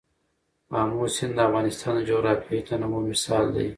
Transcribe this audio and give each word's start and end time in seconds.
آمو 0.79 1.05
سیند 1.15 1.33
د 1.37 1.39
افغانستان 1.47 1.93
د 1.97 2.01
جغرافیوي 2.09 2.61
تنوع 2.67 3.01
مثال 3.11 3.45
دی. 3.55 3.67